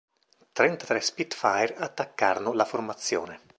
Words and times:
Trentatré 0.51 0.99
Spitfire 0.99 1.75
attaccarono 1.75 2.53
la 2.53 2.65
formazione. 2.65 3.39